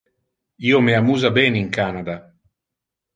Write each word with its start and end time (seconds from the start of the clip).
Io 0.69 0.79
me 0.85 0.95
amusa 0.99 1.31
ben 1.35 1.57
in 1.59 1.69
Canada. 1.77 2.15